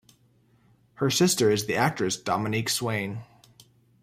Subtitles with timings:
[0.95, 3.19] Her sister is the actress Dominique Swain.